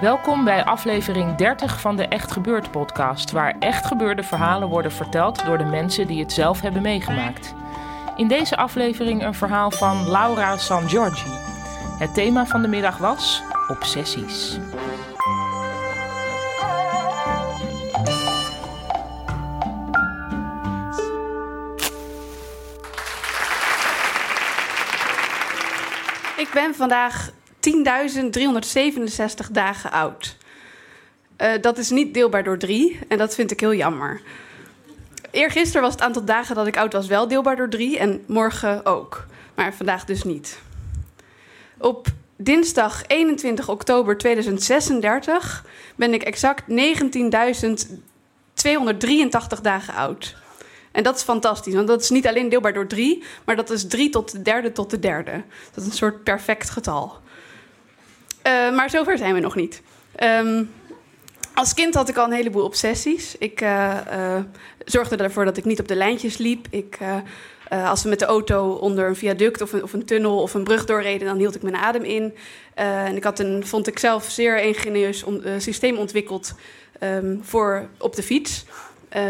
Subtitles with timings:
[0.00, 5.44] Welkom bij aflevering 30 van de Echt Gebeurd podcast, waar echt gebeurde verhalen worden verteld
[5.44, 7.54] door de mensen die het zelf hebben meegemaakt.
[8.16, 11.30] In deze aflevering een verhaal van Laura San Giorgi.
[11.98, 14.58] Het thema van de middag was obsessies.
[26.36, 27.29] Ik ben vandaag
[27.74, 30.36] 10.367 dagen oud.
[31.36, 34.20] Eh, dat is niet deelbaar door drie en dat vind ik heel jammer.
[35.30, 38.86] Eergisteren was het aantal dagen dat ik oud was wel deelbaar door drie en morgen
[38.86, 39.26] ook.
[39.54, 40.58] Maar vandaag dus niet.
[41.78, 45.64] Op dinsdag 21 oktober 2036
[45.96, 46.76] ben ik exact 19.283
[49.62, 50.36] dagen oud.
[50.92, 53.86] En dat is fantastisch, want dat is niet alleen deelbaar door drie, maar dat is
[53.86, 55.42] drie tot de derde tot de derde.
[55.74, 57.18] Dat is een soort perfect getal.
[58.42, 59.82] Eh, maar zover zijn we nog niet.
[60.14, 60.64] Ehm,
[61.54, 63.36] als kind had ik al een heleboel obsessies.
[63.38, 64.44] Ik eh, eh,
[64.84, 66.66] zorgde ervoor dat ik niet op de lijntjes liep.
[66.70, 66.98] Ik,
[67.68, 70.64] als we met de auto onder een viaduct of een, of een tunnel of een
[70.64, 72.34] brug doorreden, dan hield ik mijn adem in.
[72.74, 75.24] En ik had een, vond ik zelf, zeer ingenieus
[75.58, 76.54] systeem ontwikkeld
[76.98, 78.64] ehm, voor op de fiets.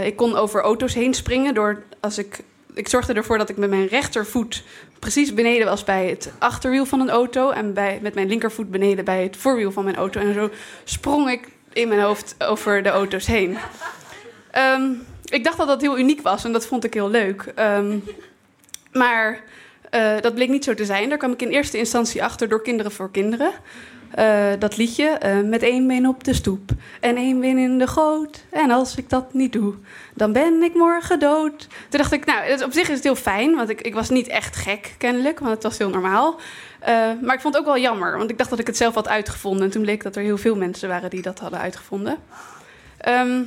[0.04, 2.40] Ik kon over auto's heen springen door als ik.
[2.74, 4.62] Ik zorgde ervoor dat ik met mijn rechtervoet
[4.98, 7.50] precies beneden was bij het achterwiel van een auto.
[7.50, 10.20] En bij, met mijn linkervoet beneden bij het voorwiel van mijn auto.
[10.20, 10.50] En zo
[10.84, 13.58] sprong ik in mijn hoofd over de auto's heen.
[14.50, 14.92] Ehm,
[15.24, 17.52] ik dacht dat dat heel uniek was en dat vond ik heel leuk.
[17.54, 17.98] Ehm,
[18.92, 19.42] maar
[19.90, 21.08] eh, dat bleek niet zo te zijn.
[21.08, 23.52] Daar kwam ik in eerste instantie achter door Kinderen voor Kinderen.
[24.10, 27.86] Eh, dat liedje, eh, met één been op de stoep en één been in de
[27.86, 28.44] goot.
[28.50, 29.74] En als ik dat niet doe,
[30.14, 31.58] dan ben ik morgen dood.
[31.88, 34.28] Toen dacht ik, nou, op zich is het heel fijn, want ik, ik was niet
[34.28, 36.40] echt gek kennelijk, want het was heel normaal.
[36.80, 38.94] Eh, maar ik vond het ook wel jammer, want ik dacht dat ik het zelf
[38.94, 39.62] had uitgevonden.
[39.62, 42.18] En toen bleek dat er heel veel mensen waren die dat hadden uitgevonden.
[42.98, 43.42] Ehm,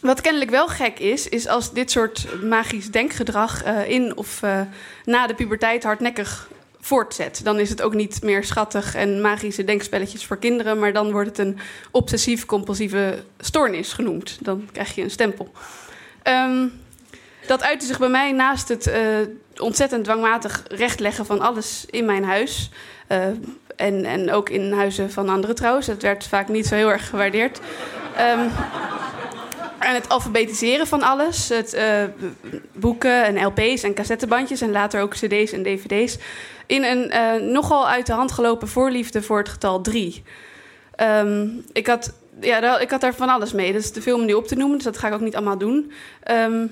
[0.00, 4.40] wat kennelijk wel gek is, is als dit soort magisch denkgedrag in of
[5.04, 6.48] na de puberteit hardnekkig
[6.84, 7.40] voortzet.
[7.44, 11.28] Dan is het ook niet meer schattig en magische denkspelletjes voor kinderen, maar dan wordt
[11.28, 11.58] het een
[11.90, 14.38] obsessief-compulsieve stoornis genoemd.
[14.40, 15.52] Dan krijg je een stempel.
[16.22, 16.66] Ehm,
[17.46, 19.02] dat uitte zich bij mij naast het eh,
[19.56, 22.70] ontzettend dwangmatig rechtleggen van alles in mijn huis.
[23.06, 23.26] eh,
[23.76, 25.86] en, en ook in huizen van anderen trouwens.
[25.86, 27.60] Dat werd vaak niet zo heel erg gewaardeerd.
[28.16, 28.48] Ehm,
[29.84, 31.48] en het alfabetiseren van alles.
[31.48, 32.04] Het eh,
[32.72, 36.18] boeken en LP's en cassettebandjes en later ook CD's en DVD's.
[36.66, 40.22] In een eh, nogal uit de hand gelopen voorliefde voor het getal 3.
[41.72, 43.72] ik, had, ja, daar- ik had daar van alles mee.
[43.72, 45.36] Dat is te veel om nu op te noemen, dus dat ga ik ook niet
[45.36, 45.92] allemaal doen.
[46.22, 46.66] Ehm,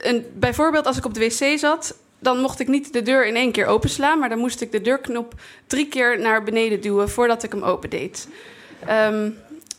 [0.00, 3.36] en bijvoorbeeld als ik op de wc zat, dan mocht ik niet de deur in
[3.36, 5.34] één keer openslaan, maar dan moest ik de deurknop
[5.66, 8.28] drie keer naar beneden duwen voordat ik hem opendeed.
[8.86, 9.30] Ehm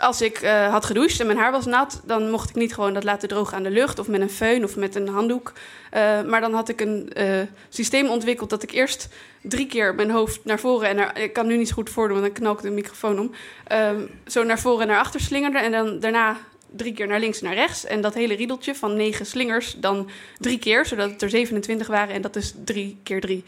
[0.01, 2.93] als ik eh, had gedoucht en mijn haar was nat, dan mocht ik niet gewoon
[2.93, 5.53] dat laten drogen aan de lucht of met een föhn of met een handdoek.
[5.89, 9.07] Eh, maar dan had ik een eh, systeem ontwikkeld dat ik eerst
[9.41, 12.19] drie keer mijn hoofd naar voren en naar, ik kan nu niet zo goed voordoen,
[12.19, 13.31] want dan knal ik de microfoon om.
[13.67, 16.37] Ehm, zo naar voren en naar achter slingerde en dan daarna
[16.75, 17.85] drie keer naar links en naar rechts.
[17.85, 22.15] En dat hele riedeltje van negen slingers dan drie keer, zodat het er 27 waren.
[22.15, 23.43] En dat is drie keer drie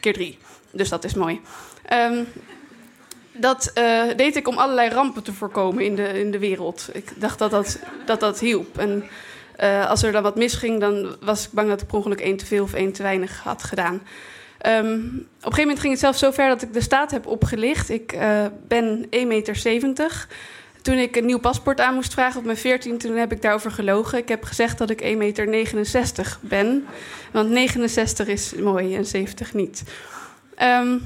[0.00, 0.38] keer drie.
[0.70, 1.40] Dus dat is mooi.
[1.84, 2.24] Ehm,
[3.40, 6.88] dat eh, deed ik om allerlei rampen te voorkomen in de, in de wereld.
[6.92, 8.78] Ik dacht dat dat, dat, dat hielp.
[8.78, 9.04] En
[9.56, 12.36] eh, als er dan wat misging, dan was ik bang dat ik per ongeluk één
[12.36, 14.02] te veel of één te weinig had gedaan.
[14.58, 17.26] Ehm, op een gegeven moment ging het zelfs zo ver dat ik de staat heb
[17.26, 17.88] opgelicht.
[17.88, 20.26] Ik eh, ben 1,70 meter.
[20.82, 23.70] Toen ik een nieuw paspoort aan moest vragen op mijn 14, toen heb ik daarover
[23.70, 24.18] gelogen.
[24.18, 26.86] Ik heb gezegd dat ik 1,69 meter ben.
[27.32, 29.82] Want 69 is mooi en 70 niet.
[30.54, 30.98] Ehm,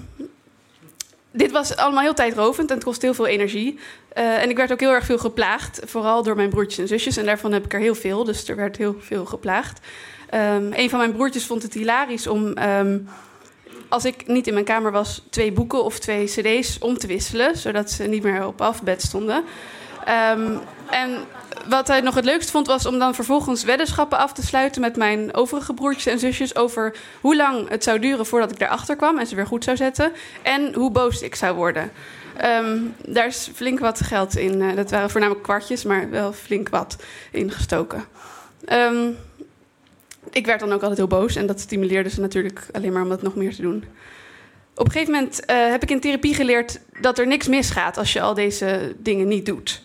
[1.33, 3.79] dit was allemaal heel tijdrovend en het kost heel veel energie.
[4.09, 7.17] Eh, en ik werd ook heel erg veel geplaagd, vooral door mijn broertjes en zusjes.
[7.17, 9.81] En daarvan heb ik er heel veel, dus er werd heel veel geplaagd.
[10.31, 12.99] Ehm, een van mijn broertjes vond het hilarisch om ehm,
[13.89, 17.57] als ik niet in mijn kamer was, twee boeken of twee cd's om te wisselen,
[17.57, 19.45] zodat ze niet meer op alfabet stonden.
[20.05, 20.57] Ehm,
[20.91, 21.11] en
[21.69, 24.97] wat hij nog het leukst vond, was om dan vervolgens weddenschappen af te sluiten met
[24.97, 29.19] mijn overige broertjes en zusjes over hoe lang het zou duren voordat ik erachter kwam
[29.19, 30.13] en ze weer goed zou zetten.
[30.43, 31.93] En hoe boos ik zou worden.
[32.37, 34.61] Ehm, daar is flink wat geld in.
[34.61, 36.97] Uh, dat waren voornamelijk kwartjes, maar wel flink wat
[37.31, 38.05] ingestoken.
[38.69, 39.17] Um,
[40.31, 43.09] ik werd dan ook altijd heel boos en dat stimuleerde ze natuurlijk alleen maar om
[43.09, 43.85] dat nog meer te doen.
[44.75, 48.13] Op een gegeven moment uh, heb ik in therapie geleerd dat er niks misgaat als
[48.13, 49.83] je al deze dingen niet doet.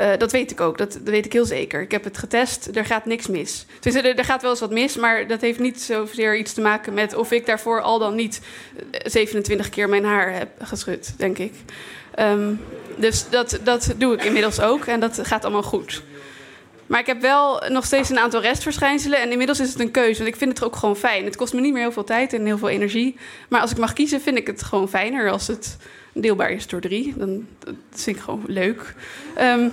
[0.00, 1.80] Uh, dat weet ik ook, dat, dat, weet ik heel zeker.
[1.80, 3.66] Ik heb het getest, er gaat niks mis.
[3.80, 6.60] Dus er, er, gaat wel eens wat mis, maar dat heeft niet zozeer iets te
[6.60, 8.40] maken met of ik daarvoor al dan niet
[8.90, 11.52] 27 keer mijn haar heb geschud, denk ik.
[12.18, 12.60] Um,
[12.96, 16.02] dus dat, dat doe ik inmiddels ook en dat gaat allemaal goed.
[16.88, 19.20] Maar ik heb wel nog steeds een aantal restverschijnselen.
[19.20, 20.18] En inmiddels is het een keuze.
[20.18, 21.24] Want ik vind het ook gewoon fijn.
[21.24, 23.16] Het kost me niet meer heel veel tijd en heel veel energie.
[23.48, 25.76] Maar als ik mag kiezen, vind ik het gewoon fijner als het
[26.12, 27.14] deelbaar is door drie.
[27.16, 28.94] Dan dat vind ik gewoon leuk.
[29.40, 29.72] Um,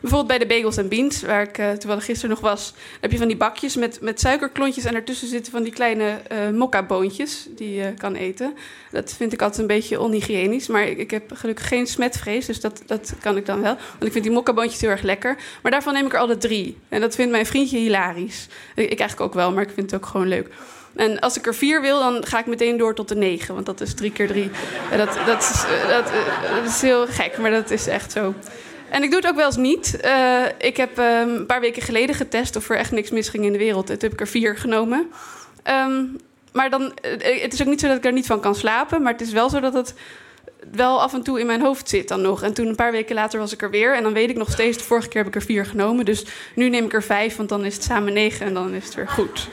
[0.00, 3.28] Bijvoorbeeld bij de bagels en beans, waar ik uh, gisteren nog was, heb je van
[3.28, 7.94] die bakjes met, met suikerklontjes en ertussen zitten van die kleine uh, mokka-boontjes die je
[7.94, 8.54] kan eten.
[8.90, 12.82] Dat vind ik altijd een beetje onhygiënisch, maar ik, heb gelukkig geen smetvrees, dus dat,
[12.86, 13.74] dat kan ik dan wel.
[13.74, 15.36] Want ik vind die mokka-boontjes heel erg lekker.
[15.62, 16.76] Maar daarvan neem ik er altijd drie.
[16.88, 18.46] En dat vindt mijn vriendje hilarisch.
[18.74, 20.48] Ik, eigenlijk ook wel, maar ik vind het ook gewoon leuk.
[20.94, 23.54] En als ik er vier wil, dan ga ik meteen door tot de negen.
[23.54, 24.50] Want dat is drie keer drie.
[24.96, 26.12] Dat, dat, is, dat,
[26.54, 28.34] dat is heel gek, maar dat is echt zo.
[28.90, 29.98] En ik doe het ook wel eens niet.
[30.04, 33.52] Uh, ik heb um, een paar weken geleden getest of er echt niks misging in
[33.52, 33.86] de wereld.
[33.86, 35.10] Toen heb ik er vier genomen.
[35.64, 36.16] Um,
[36.52, 39.02] maar dan, uh, het is ook niet zo dat ik er niet van kan slapen.
[39.02, 39.94] Maar het is wel zo dat het
[40.72, 42.42] wel af en toe in mijn hoofd zit dan nog.
[42.42, 43.96] En toen een paar weken later was ik er weer.
[43.96, 46.04] En dan weet ik nog steeds, de vorige keer heb ik er vier genomen.
[46.04, 48.84] Dus nu neem ik er vijf, want dan is het samen negen en dan is
[48.84, 49.48] het weer goed.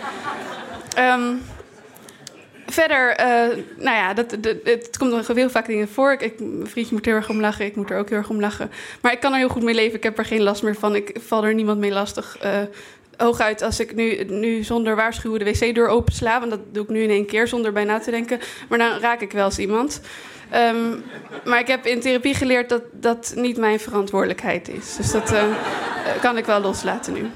[1.00, 1.42] Um,
[2.80, 4.32] verder, uh, nou ja, dat,
[4.64, 6.12] het komt nog heel vaak dingen voor.
[6.20, 8.40] Ik, mijn vriendje moet heel erg om lachen, ik moet er ook heel erg om
[8.40, 8.72] lachen.
[9.02, 10.96] Maar ik kan er heel goed mee leven, ik heb er geen last meer van.
[10.96, 12.38] Ik val er niemand mee lastig.
[12.44, 12.52] Uh,
[13.18, 16.40] hooguit als ik nu, nu zonder waarschuwen de wc-deur opensla...
[16.40, 18.40] want dat doe ik nu in één keer zonder bij na te denken...
[18.70, 20.02] maar dan raak ik wel eens iemand.
[20.56, 21.04] Um,
[21.46, 24.96] maar ik heb in therapie geleerd dat dat niet mijn verantwoordelijkheid is.
[24.96, 25.44] Dus dat uh,
[26.22, 27.30] kan ik wel loslaten nu.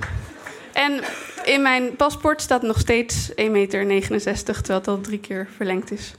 [0.73, 1.01] En
[1.43, 4.03] in mijn paspoort staat nog steeds 1,69 meter,
[4.43, 6.13] terwijl het al drie keer verlengd is.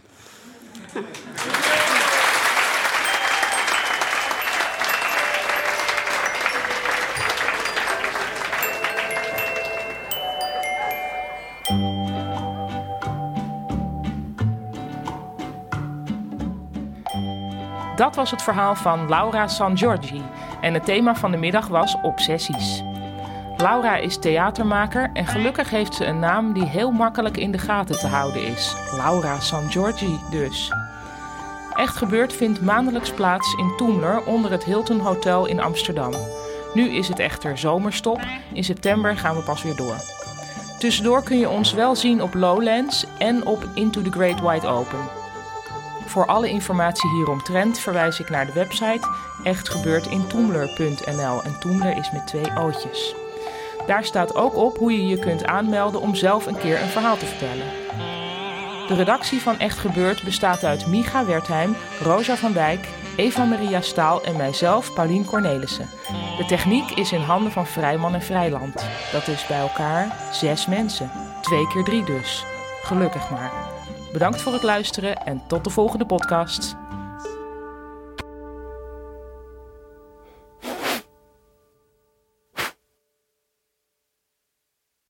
[17.97, 20.23] Dat was het verhaal van Laura San Giorgi
[20.61, 22.83] en het thema van de middag was obsessies.
[23.57, 27.99] Laura is theatermaker en gelukkig heeft ze een naam die heel makkelijk in de gaten
[27.99, 28.75] te houden is.
[28.97, 30.73] Laura San Giorgi dus.
[31.75, 36.13] Echt gebeurd vindt maandelijks plaats in Toemler onder het Hilton Hotel in Amsterdam.
[36.75, 38.21] Nu is het echter zomerstop.
[38.53, 39.97] In september gaan we pas weer door.
[40.79, 44.99] Tussendoor kun je ons wel zien op Lowlands en op Into the Great Wide Open.
[46.07, 49.09] Voor alle informatie hieromtrent verwijs ik naar de website
[49.43, 53.22] echtgebeurtintoemler.nl en Toemler is met twee ootjes.
[53.87, 57.17] Daar staat ook op hoe je je kunt aanmelden om zelf een keer een verhaal
[57.17, 57.67] te vertellen.
[58.89, 64.37] De redactie van Echt Gebeurd bestaat uit Micha Wertheim, Rosa van Dijk, Eva-Maria Staal en
[64.37, 65.89] mijzelf, Paulien Cornelissen.
[66.37, 68.85] De techniek is in handen van Vrijman en Vrijland.
[69.13, 71.11] Dat is bij elkaar zes mensen.
[71.41, 72.45] Twee keer drie dus.
[72.83, 73.53] Gelukkig maar.
[74.13, 76.77] Bedankt voor het luisteren en tot de volgende podcast.